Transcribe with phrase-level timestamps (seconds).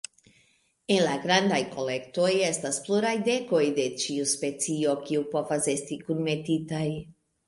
[0.93, 6.83] En la grandaj kolektoj, estas pluraj dekoj de ĉiu specio kiuj povas esti kunmetitaj.